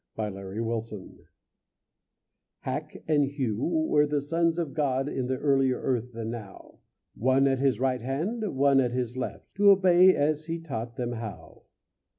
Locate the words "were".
3.63-4.07